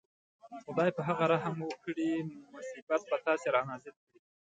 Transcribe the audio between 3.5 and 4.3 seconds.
رانازل کړي.